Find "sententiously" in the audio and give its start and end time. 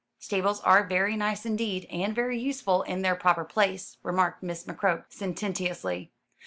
5.09-6.11